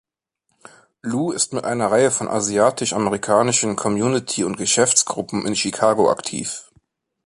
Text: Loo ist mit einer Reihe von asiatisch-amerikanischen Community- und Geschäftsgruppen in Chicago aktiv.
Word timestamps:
Loo 1.03 1.29
ist 1.31 1.53
mit 1.53 1.63
einer 1.63 1.91
Reihe 1.91 2.09
von 2.09 2.27
asiatisch-amerikanischen 2.27 3.75
Community- 3.75 4.43
und 4.43 4.57
Geschäftsgruppen 4.57 5.45
in 5.45 5.55
Chicago 5.55 6.09
aktiv. 6.09 6.71